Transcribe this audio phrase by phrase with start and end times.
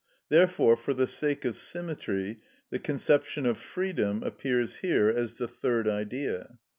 [0.29, 2.39] Therefore, for the sake of symmetry,
[2.71, 6.57] the conception of freedom appears here as the third Idea.